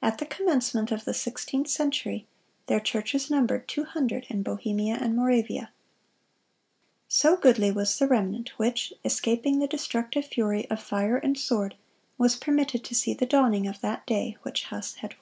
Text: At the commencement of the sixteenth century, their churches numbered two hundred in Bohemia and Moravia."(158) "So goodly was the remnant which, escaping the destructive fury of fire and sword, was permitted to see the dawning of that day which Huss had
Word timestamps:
At 0.00 0.18
the 0.18 0.24
commencement 0.24 0.92
of 0.92 1.04
the 1.04 1.12
sixteenth 1.12 1.66
century, 1.66 2.28
their 2.68 2.78
churches 2.78 3.28
numbered 3.28 3.66
two 3.66 3.82
hundred 3.82 4.24
in 4.28 4.44
Bohemia 4.44 4.98
and 5.00 5.16
Moravia."(158) 5.16 5.68
"So 7.08 7.36
goodly 7.36 7.72
was 7.72 7.98
the 7.98 8.06
remnant 8.06 8.50
which, 8.56 8.92
escaping 9.04 9.58
the 9.58 9.66
destructive 9.66 10.26
fury 10.26 10.70
of 10.70 10.80
fire 10.80 11.16
and 11.16 11.36
sword, 11.36 11.74
was 12.16 12.36
permitted 12.36 12.84
to 12.84 12.94
see 12.94 13.14
the 13.14 13.26
dawning 13.26 13.66
of 13.66 13.80
that 13.80 14.06
day 14.06 14.36
which 14.42 14.62
Huss 14.66 14.94
had 15.02 15.16